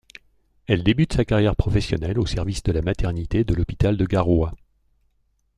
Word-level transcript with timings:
Elle 0.65 0.81
débute 0.83 1.13
sa 1.13 1.25
carrière 1.25 1.55
professionnelle 1.55 2.17
au 2.17 2.25
service 2.25 2.63
de 2.63 2.71
la 2.71 2.81
maternité 2.81 3.43
de 3.43 3.53
l'hôpital 3.53 3.97
de 3.97 4.05
Garoua. 4.07 4.55